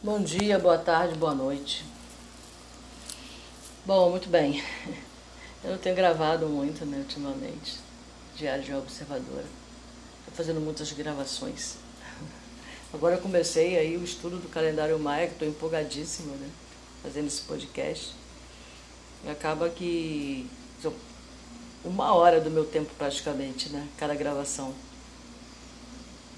[0.00, 1.84] Bom dia, boa tarde, boa noite.
[3.84, 4.62] Bom, muito bem.
[5.64, 7.80] Eu não tenho gravado muito, né, ultimamente.
[8.36, 9.44] Diário de Observadora.
[10.20, 11.78] Estou fazendo muitas gravações.
[12.94, 16.48] Agora eu comecei aí o estudo do calendário maia, que estou empolgadíssima, né?
[17.02, 18.14] Fazendo esse podcast.
[19.24, 20.48] E acaba que
[21.84, 23.88] uma hora do meu tempo praticamente, né?
[23.96, 24.72] Cada gravação.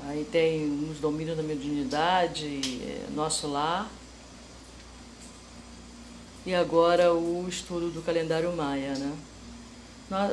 [0.07, 3.91] Aí tem os domínios da mediunidade, é, nosso lar.
[6.47, 9.17] E agora o estudo do calendário maia, né?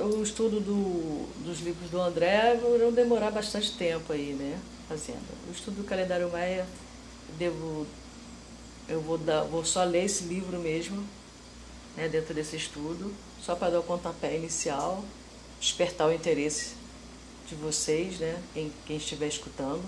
[0.02, 4.60] O estudo do, dos livros do André vão demorar bastante tempo aí, né?
[4.88, 5.28] Fazendo.
[5.48, 6.66] O estudo do calendário maia,
[7.38, 7.86] devo,
[8.88, 11.04] eu vou, dar, vou só ler esse livro mesmo,
[11.96, 13.14] né, dentro desse estudo,
[13.44, 15.04] só para dar o pontapé inicial,
[15.60, 16.77] despertar o interesse
[17.48, 19.84] de vocês, né, quem, quem estiver escutando.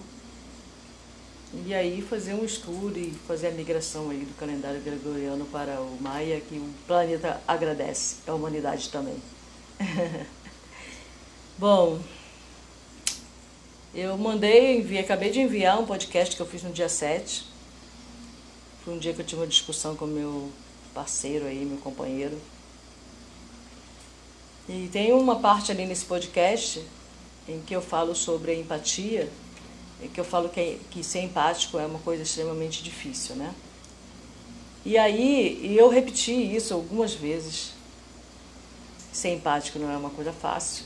[1.65, 5.97] E aí fazer um estudo e fazer a migração aí do calendário gregoriano para o
[5.99, 9.15] Maia, que o planeta agradece, a humanidade também.
[11.57, 11.99] Bom,
[13.95, 17.45] eu mandei, enviei, acabei de enviar um podcast que eu fiz no dia 7.
[18.85, 20.51] Foi um dia que eu tive uma discussão com meu
[20.93, 22.39] parceiro aí, meu companheiro.
[24.69, 26.85] E tem uma parte ali nesse podcast
[27.49, 29.27] em que eu falo sobre a empatia,
[30.01, 33.53] em que eu falo que, que ser empático é uma coisa extremamente difícil, né?
[34.85, 37.71] E aí, eu repeti isso algumas vezes.
[39.11, 40.85] Ser empático não é uma coisa fácil.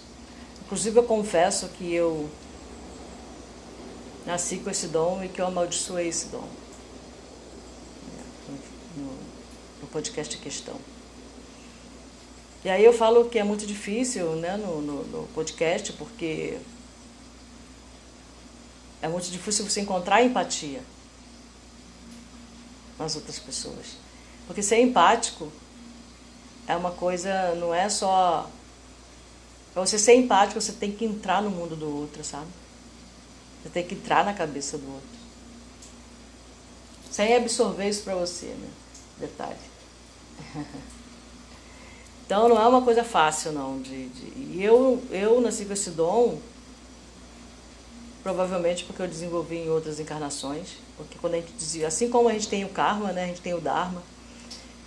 [0.65, 2.29] Inclusive, eu confesso que eu
[4.25, 6.47] nasci com esse dom e que eu amaldiçoei esse dom.
[8.97, 9.17] No,
[9.81, 10.92] no podcast Questão.
[12.63, 16.57] E aí eu falo que é muito difícil né, no, no, no podcast, porque
[19.01, 20.81] é muito difícil você encontrar empatia
[22.97, 23.97] nas outras pessoas.
[24.47, 25.51] Porque ser empático
[26.65, 28.49] é uma coisa, não é só.
[29.73, 32.47] Para você ser empático, você tem que entrar no mundo do outro, sabe?
[33.61, 35.19] Você tem que entrar na cabeça do outro.
[37.11, 38.69] Sem absorver isso para você, né?
[39.19, 39.59] Detalhe.
[42.33, 43.79] Então não é uma coisa fácil não.
[43.79, 46.39] De, de, e eu, eu nasci com esse dom,
[48.23, 50.69] provavelmente porque eu desenvolvi em outras encarnações.
[50.97, 53.53] Porque quando a gente assim como a gente tem o karma, né, a gente tem
[53.53, 54.01] o dharma.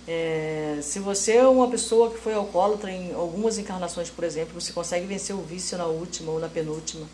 [0.05, 4.73] É, se você é uma pessoa que foi alcoólatra em algumas encarnações, por exemplo, você
[4.73, 7.07] consegue vencer o vício na última ou na penúltima.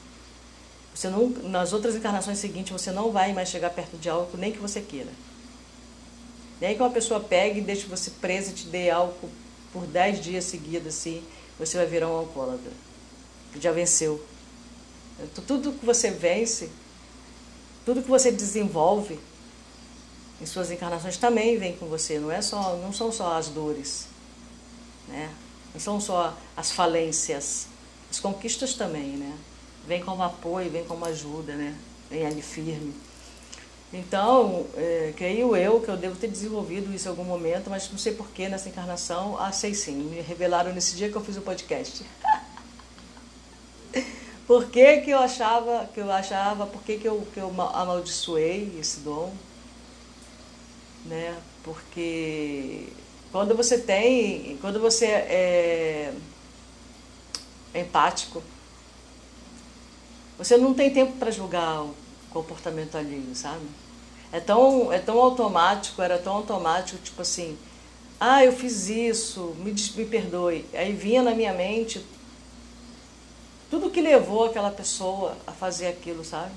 [0.96, 4.52] Você não, nas outras encarnações seguintes você não vai mais chegar perto de álcool nem
[4.52, 5.12] que você queira.
[6.60, 9.30] Nem que uma pessoa pegue e deixe você preso e te dê álcool
[9.74, 11.24] por dez dias seguidos, assim,
[11.60, 12.72] você vai virar um alcoólatra.
[13.60, 14.24] Já venceu.
[15.48, 16.70] Tudo que você vence,
[17.86, 19.20] tudo que você desenvolve
[20.42, 22.20] em suas encarnações também vem com você.
[22.20, 24.08] Não, é só, não são só as dores,
[25.08, 25.30] né?
[25.74, 27.68] não são só as falências.
[28.10, 29.36] As conquistas também, né?
[29.88, 31.76] Vem como apoio, vem como ajuda, né?
[32.10, 32.94] Vem ali firme.
[33.94, 37.98] Então, é, creio eu que eu devo ter desenvolvido isso em algum momento, mas não
[38.00, 39.38] sei porquê nessa encarnação.
[39.40, 42.04] Ah, sei sim, me revelaram nesse dia que eu fiz o podcast.
[44.48, 48.76] por que, que eu achava, que eu achava, por que, que, eu, que eu amaldiçoei
[48.80, 49.32] esse dom?
[51.06, 51.38] Né?
[51.64, 52.88] Porque
[53.32, 56.14] quando você tem, quando você é,
[57.76, 58.42] é empático,
[60.36, 61.96] você não tem tempo para julgar o
[62.32, 63.83] comportamento alheio, sabe?
[64.34, 67.56] É tão, é tão automático, era tão automático, tipo assim,
[68.20, 70.66] ah, eu fiz isso, me, me perdoe.
[70.74, 72.04] Aí vinha na minha mente
[73.70, 76.52] tudo que levou aquela pessoa a fazer aquilo, sabe?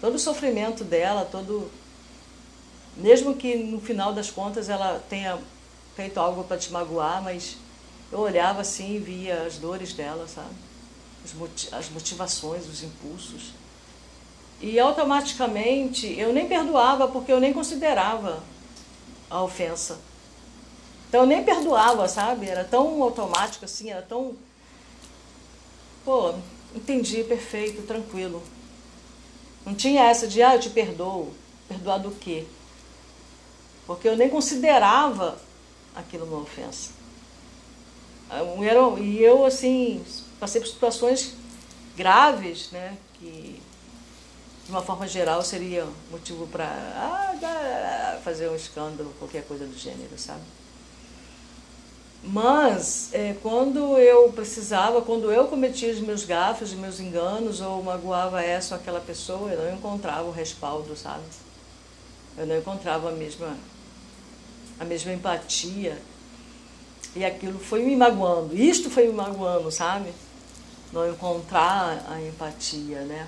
[0.00, 1.70] Todo o sofrimento dela, todo.
[2.96, 5.38] Mesmo que no final das contas ela tenha
[5.94, 7.58] feito algo para te magoar, mas
[8.10, 10.54] eu olhava assim e via as dores dela, sabe?
[11.70, 13.52] As motivações, os impulsos.
[14.60, 18.42] E automaticamente eu nem perdoava porque eu nem considerava
[19.30, 19.98] a ofensa.
[21.08, 22.46] Então eu nem perdoava, sabe?
[22.46, 24.36] Era tão automático assim, era tão.
[26.04, 26.34] Pô,
[26.74, 28.42] entendi, perfeito, tranquilo.
[29.64, 31.32] Não tinha essa de, ah, eu te perdoo.
[31.68, 32.46] Perdoar do quê?
[33.86, 35.38] Porque eu nem considerava
[35.94, 36.90] aquilo uma ofensa.
[39.00, 40.04] E eu, assim,
[40.38, 41.34] passei por situações
[41.96, 42.96] graves, né?
[43.14, 43.59] Que
[44.70, 50.16] de uma forma geral, seria motivo para ah, fazer um escândalo, qualquer coisa do gênero,
[50.16, 50.42] sabe?
[52.22, 57.82] Mas é, quando eu precisava, quando eu cometia os meus gafos, os meus enganos, ou
[57.82, 61.24] magoava essa ou aquela pessoa, eu não encontrava o respaldo, sabe?
[62.38, 63.56] Eu não encontrava a mesma,
[64.78, 66.00] a mesma empatia.
[67.16, 68.54] E aquilo foi me magoando.
[68.54, 70.12] Isto foi me magoando, sabe?
[70.92, 73.26] Não encontrar a empatia, né?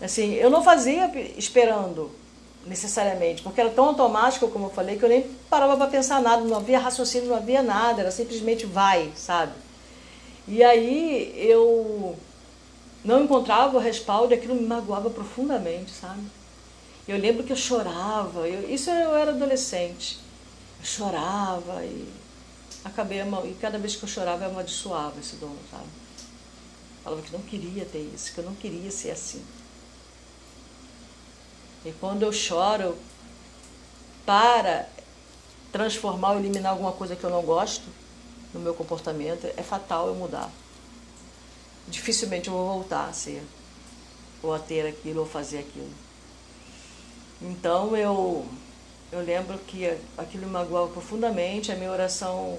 [0.00, 2.10] Assim, eu não fazia esperando
[2.66, 6.42] necessariamente, porque era tão automático, como eu falei, que eu nem parava para pensar nada,
[6.42, 9.52] não havia raciocínio, não havia nada, era simplesmente vai, sabe?
[10.48, 12.16] E aí eu
[13.04, 16.22] não encontrava o respaldo e aquilo me magoava profundamente, sabe?
[17.06, 20.18] Eu lembro que eu chorava, eu, isso eu era adolescente,
[20.80, 22.08] eu chorava e
[22.84, 25.86] acabei, e cada vez que eu chorava eu amaldiçoava esse dono, sabe?
[27.04, 29.42] Falava que não queria ter isso, que eu não queria ser assim.
[31.86, 32.98] E quando eu choro
[34.26, 34.88] para
[35.70, 37.84] transformar ou eliminar alguma coisa que eu não gosto
[38.52, 40.50] no meu comportamento, é fatal eu mudar.
[41.86, 43.40] Dificilmente eu vou voltar a ser,
[44.42, 45.92] ou a ter aquilo, ou fazer aquilo.
[47.40, 48.44] Então eu,
[49.12, 49.86] eu lembro que
[50.18, 51.70] aquilo me magoava profundamente.
[51.70, 52.58] A minha oração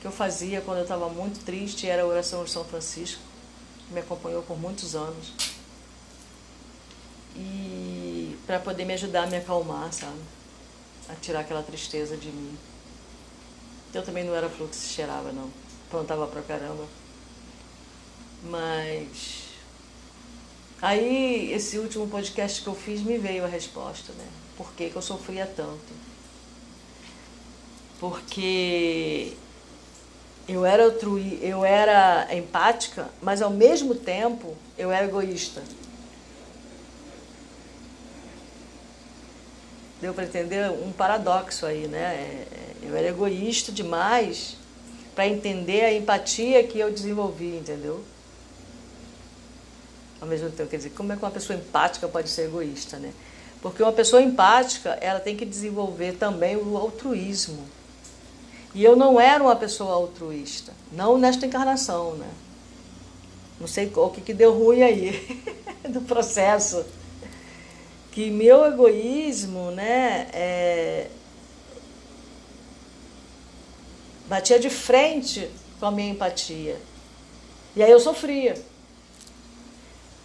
[0.00, 3.20] que eu fazia quando eu estava muito triste era a oração de São Francisco,
[3.86, 5.34] que me acompanhou por muitos anos.
[7.34, 7.85] E
[8.46, 10.20] para poder me ajudar a me acalmar, sabe?
[11.08, 12.56] A tirar aquela tristeza de mim.
[13.92, 15.50] Eu também não era se cheirava, não.
[15.90, 16.84] Plantava pra caramba.
[18.44, 19.44] Mas.
[20.80, 24.26] Aí, esse último podcast que eu fiz, me veio a resposta, né?
[24.56, 26.06] Por que, que eu sofria tanto?
[27.98, 29.32] Porque
[30.46, 35.62] eu era altrui, eu era empática, mas ao mesmo tempo eu era egoísta.
[40.00, 41.98] Deu para entender um paradoxo aí, né?
[41.98, 44.56] É, é, eu era egoísta demais
[45.14, 48.04] para entender a empatia que eu desenvolvi, entendeu?
[50.20, 53.12] Ao mesmo tempo, quer dizer, como é que uma pessoa empática pode ser egoísta, né?
[53.62, 57.66] Porque uma pessoa empática, ela tem que desenvolver também o altruísmo.
[58.74, 62.28] E eu não era uma pessoa altruísta, não nesta encarnação, né?
[63.58, 65.42] Não sei o que, que deu ruim aí
[65.88, 66.84] do processo.
[68.16, 71.10] Que meu egoísmo, né, é...
[74.26, 76.80] batia de frente com a minha empatia.
[77.76, 78.56] E aí eu sofria.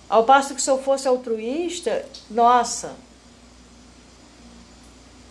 [0.07, 2.95] Ao passo que se eu fosse altruísta, nossa,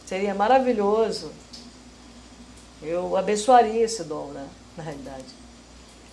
[0.05, 1.33] seria maravilhoso
[2.83, 4.47] eu abençoaria esse dom, né?
[4.77, 5.25] Na realidade.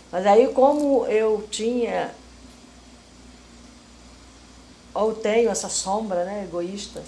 [0.10, 2.16] Mas aí, como eu tinha,
[4.98, 7.04] ou tenho essa sombra, né, egoísta,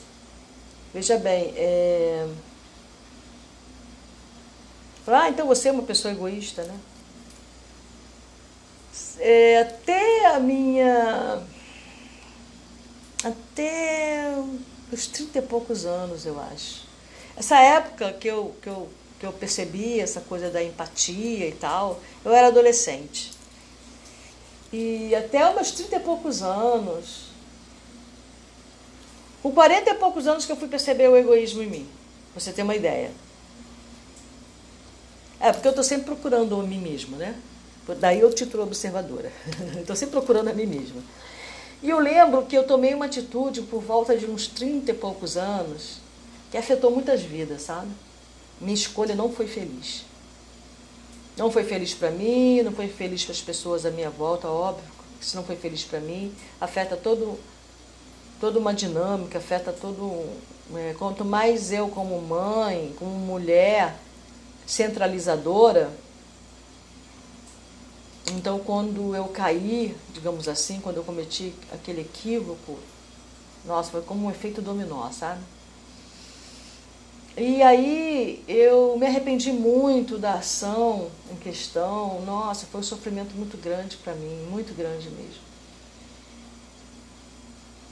[0.93, 2.27] veja bem, é...
[5.07, 6.79] Ah, então você é uma pessoa egoísta, né?
[9.17, 11.41] É, até a minha.
[13.23, 14.35] Até
[14.91, 16.87] os trinta e poucos anos, eu acho.
[17.35, 18.87] Essa época que eu, que eu
[19.19, 23.31] que eu percebi essa coisa da empatia e tal, eu era adolescente.
[24.71, 27.28] E até meus 30 e poucos anos,
[29.41, 31.89] com 40 e poucos anos que eu fui perceber o egoísmo em mim,
[32.33, 33.11] você ter uma ideia.
[35.39, 37.35] É, porque eu estou sempre procurando a mim mesma, né?
[37.99, 39.31] Daí o título observadora.
[39.79, 41.01] Estou sempre procurando a mim mesma.
[41.81, 45.37] E eu lembro que eu tomei uma atitude por volta de uns 30 e poucos
[45.37, 45.97] anos
[46.51, 47.89] que afetou muitas vidas, sabe?
[48.59, 50.03] minha escolha não foi feliz.
[51.37, 54.83] Não foi feliz para mim, não foi feliz para as pessoas à minha volta, óbvio.
[55.21, 57.39] Se não foi feliz para mim, afeta todo,
[58.39, 60.27] toda uma dinâmica, afeta todo.
[60.75, 63.95] É, quanto mais eu, como mãe, como mulher
[64.67, 65.91] centralizadora,
[68.31, 72.77] então quando eu caí, digamos assim, quando eu cometi aquele equívoco,
[73.65, 75.41] nossa, foi como um efeito dominó, sabe?
[77.35, 82.21] E aí eu me arrependi muito da ação em questão.
[82.25, 85.48] Nossa, foi um sofrimento muito grande para mim, muito grande mesmo.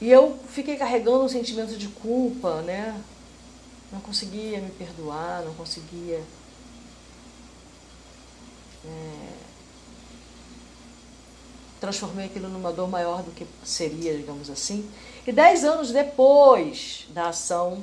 [0.00, 3.00] E eu fiquei carregando um sentimento de culpa, né?
[3.90, 6.22] Não conseguia me perdoar, não conseguia.
[8.84, 9.28] É,
[11.80, 14.88] transformei aquilo numa dor maior do que seria, digamos assim.
[15.26, 17.82] E dez anos depois da ação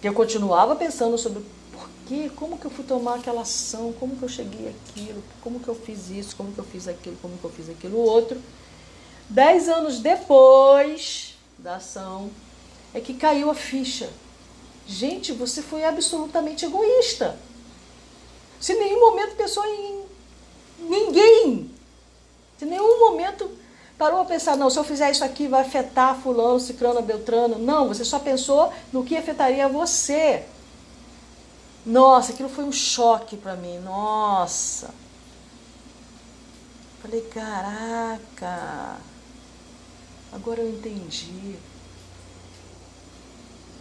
[0.00, 4.16] que eu continuava pensando sobre por que, como que eu fui tomar aquela ação, como
[4.16, 7.36] que eu cheguei aquilo, como que eu fiz isso, como que eu fiz aquilo, como
[7.36, 8.40] que eu fiz aquilo outro.
[9.30, 12.30] Dez anos depois da ação,
[12.92, 14.10] é que caiu a ficha.
[14.86, 17.38] Gente, você foi absolutamente egoísta.
[18.60, 20.02] Se nenhum momento pensou em
[20.80, 21.70] ninguém.
[22.58, 23.48] Se nenhum momento
[23.96, 27.56] parou a pensar, não, se eu fizer isso aqui vai afetar fulano, ciclano, beltrano.
[27.56, 30.44] Não, você só pensou no que afetaria você.
[31.86, 33.78] Nossa, aquilo foi um choque para mim.
[33.78, 34.92] Nossa.
[37.00, 38.98] Falei, caraca.
[40.32, 41.56] Agora eu entendi.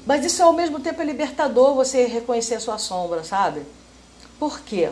[0.05, 3.63] Mas isso ao mesmo tempo é libertador você reconhecer a sua sombra, sabe?
[4.39, 4.89] Por quê?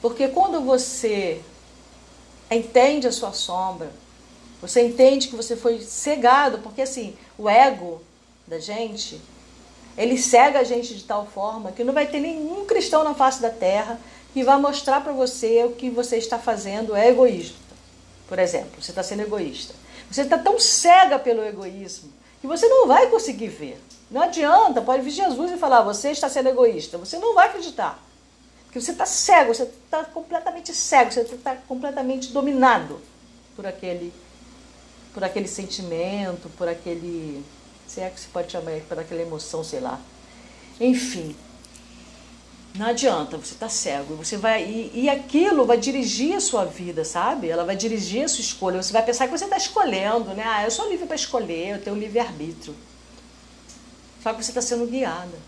[0.00, 1.40] Porque quando você
[2.50, 3.90] entende a sua sombra,
[4.60, 8.00] você entende que você foi cegado, porque assim, o ego
[8.46, 9.20] da gente,
[9.98, 13.42] ele cega a gente de tal forma que não vai ter nenhum cristão na face
[13.42, 13.98] da terra
[14.32, 17.65] que vai mostrar para você o que você está fazendo é egoísta.
[18.28, 19.74] Por exemplo, você está sendo egoísta.
[20.10, 23.80] Você está tão cega pelo egoísmo que você não vai conseguir ver.
[24.10, 26.98] Não adianta, pode vir Jesus e falar, você está sendo egoísta.
[26.98, 28.02] Você não vai acreditar.
[28.64, 33.00] Porque você está cego, você está completamente cego, você está completamente dominado
[33.54, 34.12] por aquele,
[35.14, 37.42] por aquele sentimento, por aquele.
[37.88, 39.98] Se é que se pode chamar por aquela emoção, sei lá.
[40.80, 41.34] Enfim.
[42.76, 44.14] Não adianta, você está cego.
[44.16, 47.48] Você vai e, e, aquilo vai dirigir a sua vida, sabe?
[47.48, 48.82] Ela vai dirigir a sua escolha.
[48.82, 50.44] Você vai pensar que você está escolhendo, né?
[50.46, 52.74] Ah, eu sou livre para escolher, eu tenho livre arbítrio.
[54.22, 55.38] Só que você está sendo guiada.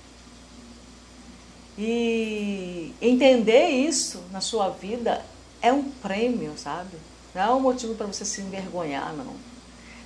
[1.77, 5.25] E entender isso na sua vida
[5.61, 6.97] é um prêmio, sabe?
[7.35, 9.35] Não é um motivo para você se envergonhar, não.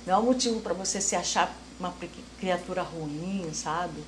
[0.05, 1.93] Não é um motivo para você se achar uma
[2.39, 4.03] criatura ruim, sabe?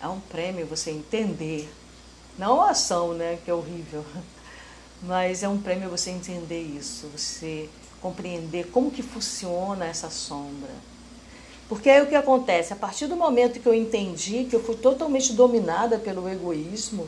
[0.00, 1.68] É um prêmio você entender
[2.38, 4.04] não a ação, né, que é horrível,
[5.02, 7.68] mas é um prêmio você entender isso, você
[8.00, 10.70] compreender como que funciona essa sombra.
[11.68, 12.72] Porque aí o que acontece?
[12.72, 17.06] A partir do momento que eu entendi que eu fui totalmente dominada pelo egoísmo,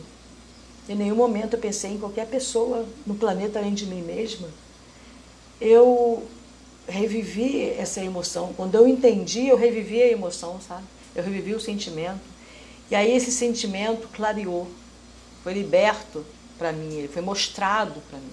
[0.89, 4.49] em nenhum momento eu pensei em qualquer pessoa no planeta além de mim mesma,
[5.61, 6.25] eu
[6.87, 8.53] revivi essa emoção.
[8.55, 10.85] Quando eu entendi, eu revivi a emoção, sabe?
[11.15, 12.21] Eu revivi o sentimento.
[12.91, 14.67] E aí esse sentimento clareou
[15.43, 16.25] foi liberto
[16.59, 18.33] para mim, ele foi mostrado para mim.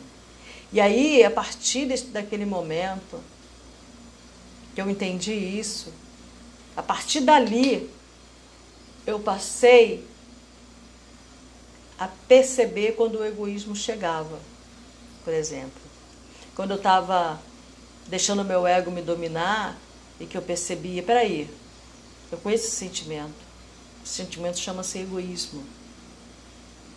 [0.71, 3.19] E aí, a partir desse, daquele momento
[4.75, 5.93] que eu entendi isso,
[6.75, 7.89] a partir dali
[9.05, 10.05] eu passei
[11.97, 14.39] a perceber quando o egoísmo chegava,
[15.23, 15.81] por exemplo.
[16.53, 17.41] Quando eu estava
[18.07, 19.77] deixando o meu ego me dominar
[20.19, 21.49] e que eu percebia, peraí,
[22.31, 23.33] eu conheço esse sentimento.
[24.03, 25.63] Esse sentimento chama-se egoísmo.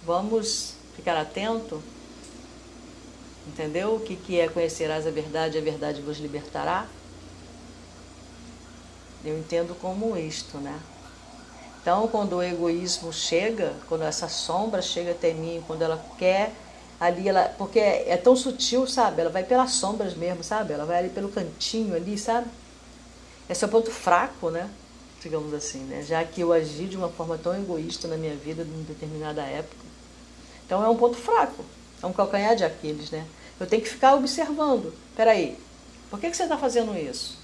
[0.05, 1.83] Vamos ficar atento,
[3.47, 3.95] entendeu?
[3.95, 6.87] O que, que é conhecerás a verdade, a verdade vos libertará?
[9.25, 10.81] Eu entendo como isto, né?
[11.83, 16.53] Então, quando o egoísmo chega, quando essa sombra chega até mim, quando ela quer
[16.99, 19.23] ali, ela, porque é, é tão sutil, sabe?
[19.23, 20.73] Ela vai pelas sombras mesmo, sabe?
[20.75, 22.47] Ela vai ali pelo cantinho ali, sabe?
[23.49, 24.69] Esse é o ponto fraco, né?
[25.21, 26.03] Digamos assim, né?
[26.03, 29.85] Já que eu agi de uma forma tão egoísta na minha vida, em determinada época,
[30.65, 31.65] então é um ponto fraco,
[32.03, 33.27] é um calcanhar de Aquiles, né?
[33.59, 34.95] Eu tenho que ficar observando.
[35.15, 35.59] Peraí,
[36.09, 37.37] por que, que você está fazendo isso?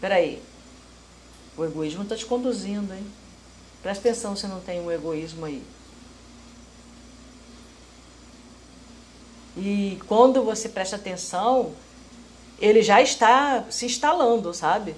[0.00, 0.42] Peraí,
[1.56, 3.06] o egoísmo está te conduzindo, hein?
[3.82, 5.62] Presta atenção se não tem um egoísmo aí.
[9.56, 11.72] E quando você presta atenção,
[12.58, 14.96] ele já está se instalando, sabe?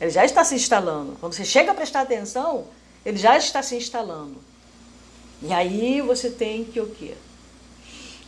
[0.00, 1.16] Ele já está se instalando.
[1.20, 2.66] Quando você chega a prestar atenção,
[3.04, 4.36] ele já está se instalando.
[5.42, 7.14] E aí você tem que o quê?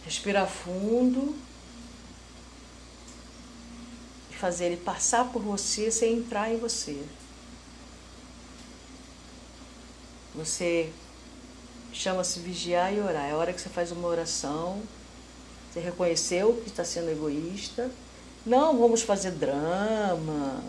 [0.05, 1.35] Respirar fundo
[4.31, 7.03] e fazer ele passar por você sem entrar em você.
[10.35, 10.91] Você
[11.93, 13.27] chama-se vigiar e orar.
[13.27, 14.81] É a hora que você faz uma oração,
[15.71, 17.91] você reconheceu que está sendo egoísta.
[18.47, 20.63] Não vamos fazer drama.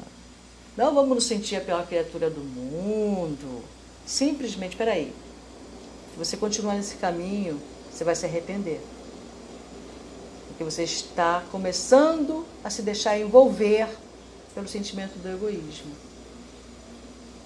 [0.79, 3.65] Não vamos nos sentir a pior criatura do mundo.
[4.05, 5.13] Simplesmente, peraí,
[6.15, 7.59] você continuar nesse caminho,
[7.91, 8.79] você vai se arrepender.
[10.48, 13.89] Porque você está começando a se deixar envolver
[14.55, 15.91] pelo sentimento do egoísmo.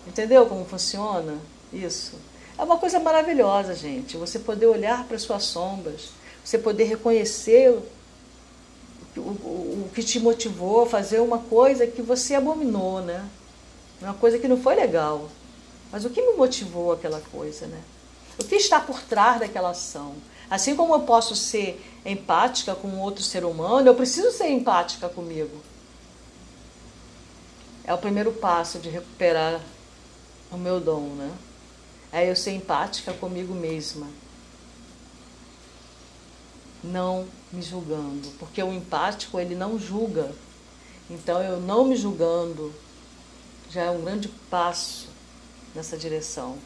[0.07, 1.39] Entendeu como funciona
[1.73, 2.13] isso?
[2.55, 4.15] É uma coisa maravilhosa, gente.
[4.15, 6.11] Você poder olhar para suas sombras,
[6.45, 7.79] você poder reconhecer
[9.19, 13.27] o, o, que te motivou a fazer uma coisa que você abominou, né?
[14.01, 15.29] Uma coisa que não foi legal.
[15.91, 17.81] Mas o que me motivou aquela coisa, né?
[18.39, 20.15] O que está por trás daquela ação?
[20.49, 25.61] Assim como eu posso ser empática com outro ser humano, eu preciso ser empática comigo.
[27.83, 29.61] É o primeiro passo de recuperar
[30.51, 31.31] o meu dom, né?
[32.11, 34.07] É eu ser empática comigo mesma.
[36.83, 40.31] Não me julgando, porque o empático ele não julga.
[41.09, 42.73] Então eu não me julgando
[43.69, 45.07] já é um grande passo
[45.73, 46.57] nessa direção,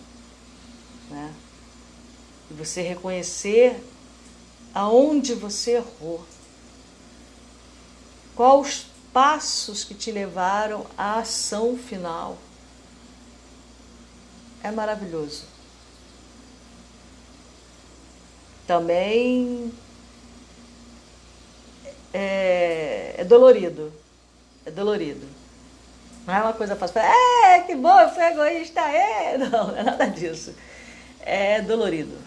[1.10, 1.34] né?
[2.52, 3.82] E você reconhecer
[4.74, 6.26] aonde você errou.
[8.36, 8.86] Quais os
[9.18, 12.38] passos que te levaram à ação final.
[14.62, 15.46] É maravilhoso.
[18.68, 19.74] Também
[22.18, 23.94] é, é dolorido.
[24.66, 25.28] É dolorido.
[26.26, 27.00] Não é uma coisa fácil.
[27.00, 29.38] É, que bom, eu fui egoísta, é.
[29.40, 30.54] Não, não é nada disso.
[31.22, 32.18] É dolorido.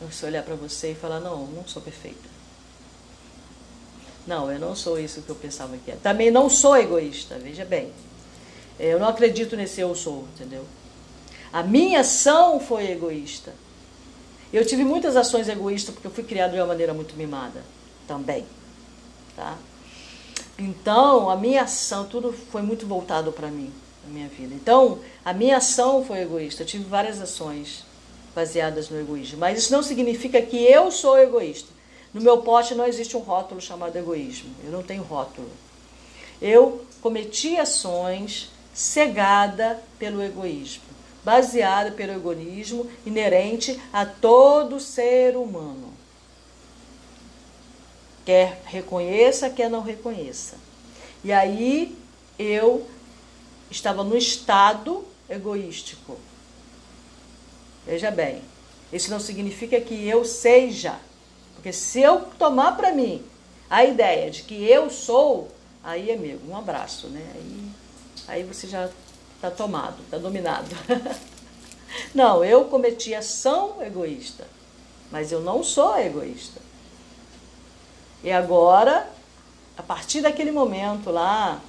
[0.00, 2.30] Você olhar para você e falar, não, não sou perfeita.
[4.26, 6.00] Não, eu não sou isso que eu pensava que era.
[6.00, 7.92] Também não sou egoísta, veja bem.
[8.78, 10.64] Eu não acredito nesse eu sou, entendeu?
[11.52, 13.52] A minha ação foi egoísta.
[14.52, 17.62] Eu tive muitas ações egoístas porque eu fui criada de uma maneira muito mimada
[18.06, 18.44] também,
[19.34, 19.56] tá?
[20.58, 23.72] Então, a minha ação, tudo foi muito voltado para mim,
[24.06, 24.54] na minha vida.
[24.54, 26.62] Então, a minha ação foi egoísta.
[26.62, 27.84] Eu tive várias ações
[28.34, 31.68] baseadas no egoísmo, mas isso não significa que eu sou egoísta.
[32.12, 34.50] No meu pote não existe um rótulo chamado egoísmo.
[34.64, 35.48] Eu não tenho rótulo.
[36.42, 40.82] Eu cometi ações cegada pelo egoísmo,
[41.24, 45.99] baseada pelo egoísmo inerente a todo ser humano.
[48.24, 50.56] Quer reconheça, quer não reconheça.
[51.24, 51.96] E aí
[52.38, 52.86] eu
[53.70, 56.18] estava no estado egoístico.
[57.86, 58.42] Veja bem,
[58.92, 60.98] isso não significa que eu seja.
[61.54, 63.22] Porque se eu tomar para mim
[63.68, 65.48] a ideia de que eu sou,
[65.82, 67.24] aí, amigo, um abraço, né?
[67.34, 67.70] Aí,
[68.28, 68.88] aí você já
[69.36, 70.68] está tomado, está dominado.
[72.14, 74.46] não, eu cometi ação egoísta,
[75.10, 76.60] mas eu não sou egoísta.
[78.22, 79.08] E agora,
[79.76, 81.60] a partir daquele momento lá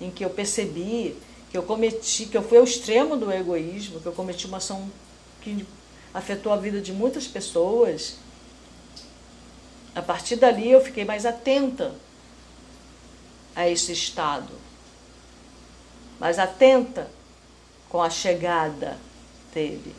[0.00, 1.16] em que eu percebi
[1.50, 4.90] que eu cometi, que eu fui ao extremo do egoísmo, que eu cometi uma ação
[5.40, 5.64] que
[6.12, 8.16] afetou a vida de muitas pessoas,
[9.94, 11.94] a partir dali eu fiquei mais atenta
[13.54, 14.52] a esse estado,
[16.18, 17.08] mais atenta
[17.88, 18.98] com a chegada
[19.52, 19.94] dele,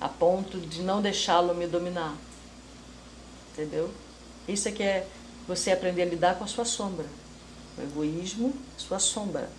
[0.00, 2.16] a ponto de não deixá-lo me dominar.
[3.52, 3.90] Entendeu?
[4.48, 5.06] Isso é que é
[5.46, 7.04] você aprender a lidar com a sua sombra.
[7.76, 9.50] O egoísmo, sua sombra.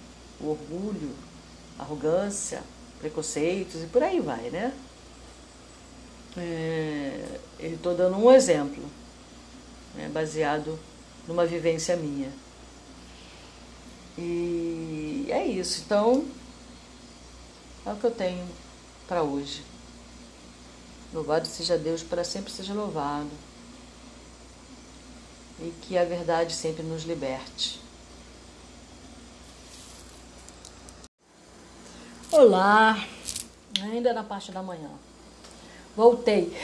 [0.41, 1.15] O orgulho,
[1.77, 2.63] arrogância,
[2.99, 4.73] preconceitos e por aí vai, né?
[6.35, 8.83] É, Estou dando um exemplo,
[9.95, 10.79] né, baseado
[11.27, 12.31] numa vivência minha.
[14.17, 15.83] E é isso.
[15.85, 16.25] Então,
[17.85, 18.45] é o que eu tenho
[19.07, 19.61] para hoje.
[21.13, 23.48] Louvado seja Deus, para sempre seja louvado
[25.61, 27.81] e que a verdade sempre nos liberte.
[32.31, 33.03] Olá,
[33.81, 34.89] ainda na parte da manhã.
[35.95, 36.55] Voltei.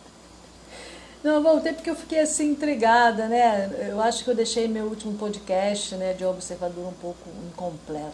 [1.24, 3.88] Não, voltei porque eu fiquei assim intrigada, né?
[3.88, 8.12] Eu acho que eu deixei meu último podcast, né, de observador um pouco incompleto,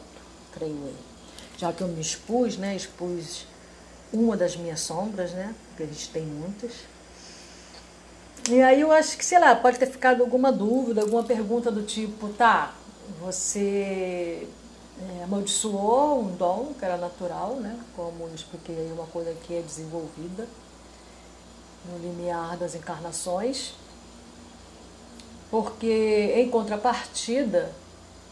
[0.52, 0.94] creio eu.
[1.58, 3.46] Já que eu me expus, né, expus
[4.12, 6.70] uma das minhas sombras, né, porque a gente tem muitas.
[8.48, 11.82] E aí eu acho que, sei lá, pode ter ficado alguma dúvida, alguma pergunta do
[11.82, 12.74] tipo, tá,
[13.20, 14.48] você
[15.00, 17.78] é, amaldiçoou um dom que era natural, né?
[17.94, 20.48] Como eu expliquei aí, uma coisa que é desenvolvida
[21.84, 23.74] no limiar das encarnações.
[25.50, 27.72] Porque, em contrapartida,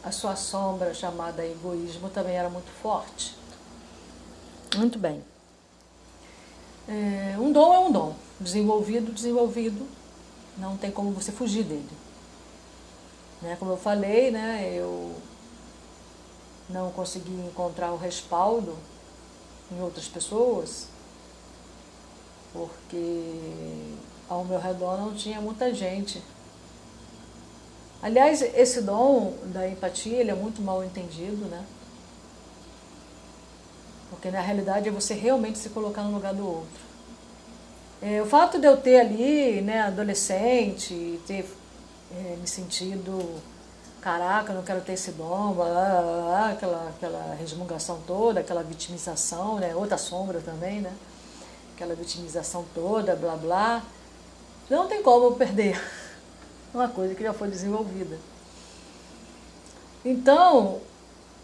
[0.02, 3.36] a sua sombra chamada egoísmo também era muito forte.
[4.76, 5.22] Muito bem.
[6.88, 9.86] É, um dom é um dom, desenvolvido, desenvolvido,
[10.56, 11.88] não tem como você fugir dele.
[13.42, 13.56] Né?
[13.58, 15.14] Como eu falei, né, eu
[16.68, 18.74] não consegui encontrar o respaldo
[19.70, 20.88] em outras pessoas,
[22.54, 23.30] porque
[24.26, 26.22] ao meu redor não tinha muita gente.
[28.02, 31.66] Aliás, esse dom da empatia ele é muito mal entendido, né?
[34.10, 36.88] Porque na realidade é você realmente se colocar no lugar do outro.
[38.00, 41.44] É, o fato de eu ter ali, né, adolescente, ter
[42.16, 43.40] é, me sentido,
[44.00, 49.56] caraca, não quero ter esse dom, blá, blá, blá, aquela, aquela resmungação toda, aquela vitimização,
[49.58, 50.92] né, outra sombra também, né,
[51.74, 53.82] aquela vitimização toda, blá blá,
[54.70, 55.80] não tem como perder
[56.72, 58.16] uma coisa que já foi desenvolvida.
[60.04, 60.80] Então,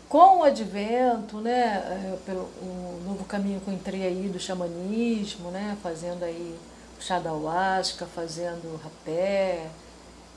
[0.08, 5.50] com o advento, né, é, pelo o novo caminho que eu entrei aí do xamanismo,
[5.50, 6.58] né, fazendo aí
[7.00, 9.68] chá da huasca, fazendo rapé,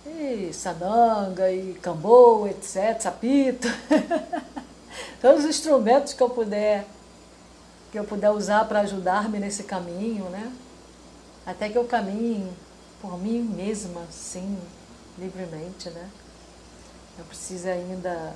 [0.06, 3.68] e sananga, e cambô, etc., sapito.
[5.22, 6.86] Todos os instrumentos que eu puder
[7.92, 10.52] que eu puder usar para ajudar-me nesse caminho, né?
[11.46, 12.52] Até que eu caminhe
[13.02, 14.58] por mim mesma, sim,
[15.18, 16.10] livremente, né?
[17.18, 18.34] Eu preciso ainda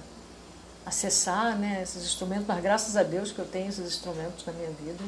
[0.86, 4.72] acessar né, esses instrumentos, mas graças a Deus que eu tenho esses instrumentos na minha
[4.72, 5.04] vida.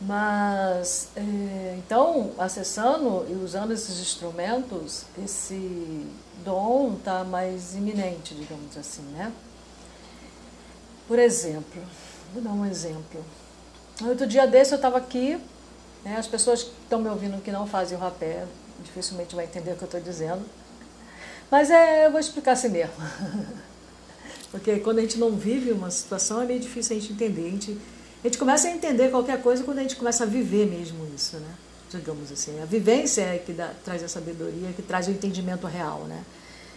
[0.00, 6.06] Mas, é, então, acessando e usando esses instrumentos, esse
[6.44, 9.32] dom está mais iminente, digamos assim, né?
[11.06, 11.80] Por exemplo,
[12.34, 13.24] vou dar um exemplo.
[14.02, 15.40] Outro dia desse eu estava aqui,
[16.04, 18.44] né, as pessoas que estão me ouvindo que não fazem o rapé,
[18.82, 20.42] dificilmente vai entender o que eu estou dizendo,
[21.48, 22.94] mas é, eu vou explicar assim mesmo.
[24.52, 27.46] Porque quando a gente não vive uma situação é meio difícil a gente entender.
[27.46, 27.78] A gente,
[28.22, 31.38] a gente começa a entender qualquer coisa quando a gente começa a viver mesmo isso,
[31.38, 31.54] né?
[31.90, 32.60] Digamos assim.
[32.60, 36.22] A vivência é que dá, traz a sabedoria, que traz o entendimento real, né?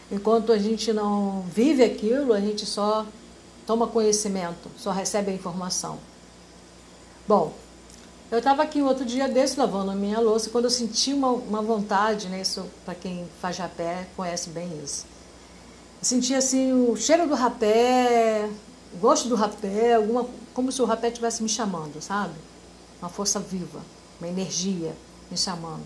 [0.10, 3.06] Enquanto a gente não vive aquilo, a gente só
[3.68, 6.00] toma conhecimento, só recebe a informação.
[7.28, 7.54] Bom,
[8.32, 11.62] eu estava aqui outro dia desse lavando a minha louça quando eu senti uma, uma
[11.62, 12.40] vontade, né?
[12.40, 15.06] Isso para quem faz rapé conhece bem isso.
[16.00, 18.50] Eu senti assim o cheiro do rapé,
[18.94, 22.36] o gosto do rapé, alguma, como se o rapé estivesse me chamando, sabe?
[23.02, 23.82] Uma força viva,
[24.20, 24.96] uma energia
[25.30, 25.86] me chamando.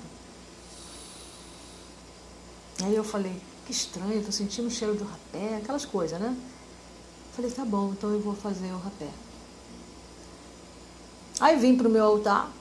[2.83, 6.35] Aí eu falei, que estranho, estou sentindo o cheiro do rapé, aquelas coisas, né?
[7.33, 9.09] Falei, tá bom, então eu vou fazer o rapé.
[11.39, 12.51] Aí vim para o meu altar,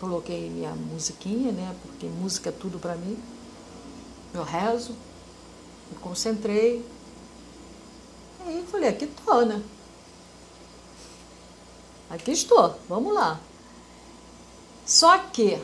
[0.00, 1.74] coloquei minha musiquinha, né?
[1.82, 3.16] Porque música é tudo para mim.
[4.34, 4.96] Eu rezo,
[5.92, 6.84] me concentrei.
[8.44, 9.62] Aí falei, aqui estou, né?
[12.10, 13.40] Aqui estou, vamos lá.
[14.84, 15.60] Só que,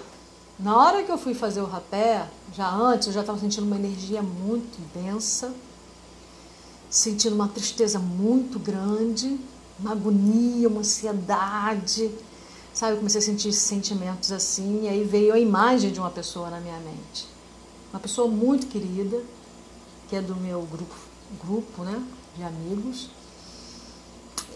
[0.59, 3.77] na hora que eu fui fazer o rapé, já antes eu já estava sentindo uma
[3.77, 5.53] energia muito densa,
[6.89, 9.39] sentindo uma tristeza muito grande
[9.79, 12.11] uma agonia, uma ansiedade,
[12.75, 12.93] sabe?
[12.93, 16.61] Eu comecei a sentir sentimentos assim, e aí veio a imagem de uma pessoa na
[16.61, 17.29] minha mente.
[17.93, 19.23] Uma pessoa muito querida,
[20.09, 20.95] que é do meu grupo,
[21.45, 22.03] grupo né,
[22.37, 23.11] de amigos.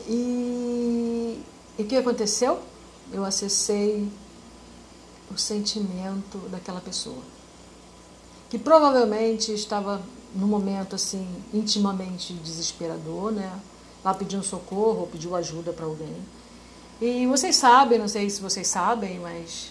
[0.08, 1.40] E,
[1.78, 2.60] o que aconteceu?
[3.12, 4.08] Eu acessei
[5.30, 7.22] o sentimento daquela pessoa,
[8.50, 10.02] que provavelmente estava
[10.34, 13.60] num momento assim intimamente desesperador, né?
[14.04, 16.16] lá pedindo socorro ou pediu ajuda para alguém.
[17.00, 19.70] E vocês sabem, não sei se vocês sabem, mas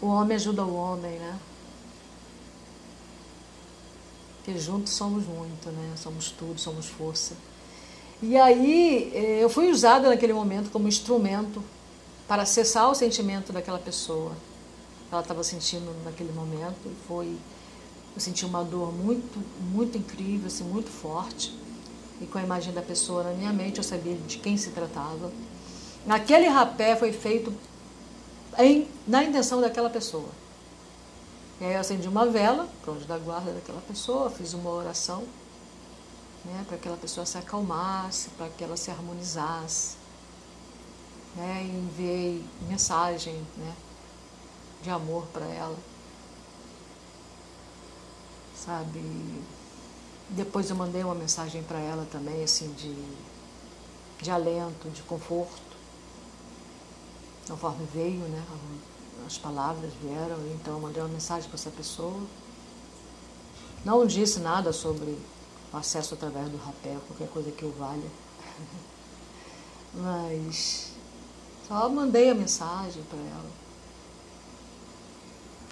[0.00, 1.38] o homem ajuda o homem, né?
[4.50, 5.92] Porque juntos somos muito, né?
[5.96, 7.34] Somos tudo, somos força.
[8.20, 11.62] E aí eh, eu fui usada naquele momento como instrumento
[12.26, 14.32] para acessar o sentimento daquela pessoa.
[15.10, 16.90] Ela estava sentindo naquele momento.
[17.06, 19.38] Foi, eu senti uma dor muito,
[19.72, 21.54] muito incrível, assim, muito forte
[22.20, 25.30] e com a imagem da pessoa na minha mente, eu sabia de quem se tratava.
[26.08, 27.54] Aquele rapé foi feito
[28.58, 30.28] em, na intenção daquela pessoa.
[31.60, 35.26] E aí eu acendi uma vela, para onde da guarda daquela pessoa, fiz uma oração
[36.44, 39.96] né, para que aquela pessoa se acalmasse, para que ela se harmonizasse.
[41.36, 43.74] Né, e enviei mensagem né,
[44.82, 45.76] de amor para ela.
[48.56, 49.00] Sabe?
[50.30, 52.94] Depois eu mandei uma mensagem para ela também, assim, de,
[54.22, 55.70] de alento, de conforto.
[57.48, 58.44] Conforme veio, né?
[59.26, 62.20] As palavras vieram, então eu mandei uma mensagem para essa pessoa.
[63.84, 65.16] Não disse nada sobre
[65.72, 68.10] o acesso através do rapel, qualquer coisa que o valha.
[69.94, 70.92] Mas
[71.66, 73.50] só mandei a mensagem para ela.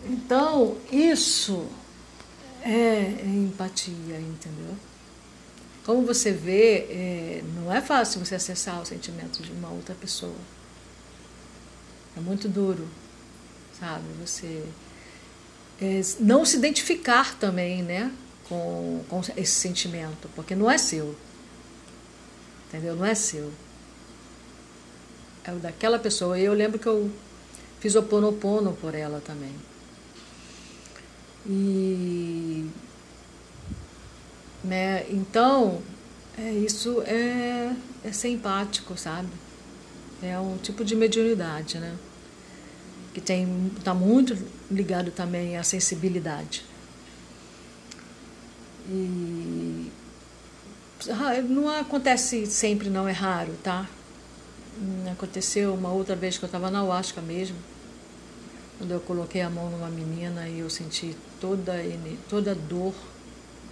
[0.05, 1.66] Então, isso
[2.62, 4.77] é, é empatia, entendeu?
[5.85, 10.37] Como você vê, é, não é fácil você acessar os sentimentos de uma outra pessoa.
[12.16, 12.87] É muito duro,
[13.78, 14.04] sabe?
[14.20, 14.64] Você
[15.80, 18.12] é, não se identificar também, né?
[18.48, 21.14] Com, com esse sentimento, porque não é seu.
[22.68, 22.96] Entendeu?
[22.96, 23.52] Não é seu.
[25.44, 26.38] É o daquela pessoa.
[26.38, 27.10] E eu lembro que eu
[27.80, 29.54] fiz o ponopono por ela também.
[31.46, 32.68] E
[34.62, 35.80] né, então
[36.36, 39.28] é, isso é, é ser empático, sabe?
[40.22, 41.96] É um tipo de mediunidade, né?
[43.20, 44.37] Que está muito
[44.70, 46.64] ligado também à sensibilidade.
[48.88, 49.90] E
[51.48, 53.88] não acontece sempre, não é raro, tá?
[55.12, 57.57] Aconteceu uma outra vez que eu estava na Huasca mesmo
[58.78, 61.74] quando eu coloquei a mão numa menina e eu senti toda,
[62.28, 62.94] toda a dor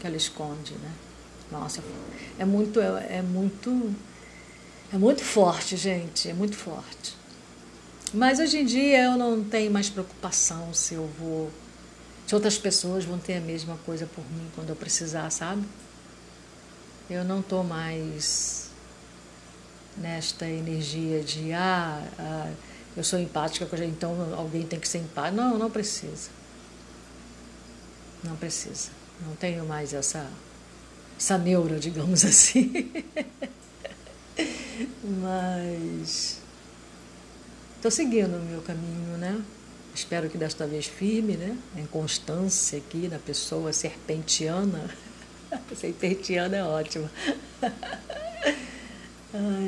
[0.01, 0.93] que ela esconde, né?
[1.51, 1.81] Nossa,
[2.39, 3.95] é muito, é, é muito,
[4.93, 7.17] é muito forte, gente, é muito forte.
[8.17, 11.51] Mas hoje em dia eu não tenho mais preocupação se eu vou,
[12.27, 15.63] se outras pessoas vão ter a mesma coisa por mim quando eu precisar, sabe?
[17.11, 18.71] Eu não estou mais
[19.99, 22.53] nesta energia de ah, ah
[22.97, 25.37] eu sou empática, então alguém tem que ser empático.
[25.37, 26.31] Não, não precisa.
[28.25, 28.89] Não precisa.
[29.27, 30.27] Não tenho mais essa,
[31.19, 32.91] essa neura, digamos assim.
[35.05, 36.46] Mas
[37.87, 39.41] estou seguindo o meu caminho, né?
[39.95, 41.57] Espero que desta vez firme, né?
[41.77, 44.91] Em constância aqui na pessoa serpentiana.
[45.77, 47.09] serpentiana é ótima.
[47.63, 47.73] ai,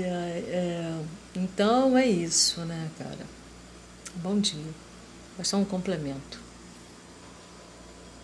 [0.04, 1.00] ai, é...
[1.36, 3.24] Então é isso, né, cara?
[4.16, 4.72] Bom dia.
[5.38, 6.40] É só um complemento.